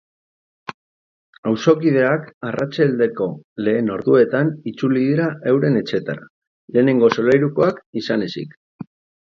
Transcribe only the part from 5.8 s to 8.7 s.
etxeetara, lehenengo solairukoak izan ezik.